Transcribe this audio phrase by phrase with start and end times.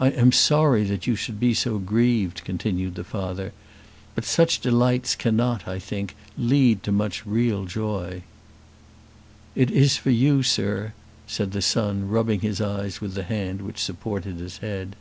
[0.00, 3.52] "I am sorry that you should be so grieved," continued the father,
[4.16, 8.24] "but such delights cannot, I think, lead to much real joy."
[9.54, 10.94] "It is for you, sir,"
[11.28, 14.96] said the son, rubbing his eyes with the hand which supported his head.